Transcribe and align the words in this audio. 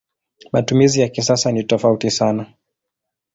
Matumizi 0.51 1.01
ya 1.01 1.07
kisasa 1.09 1.51
ni 1.51 1.63
tofauti 1.63 2.11
sana. 2.11 2.53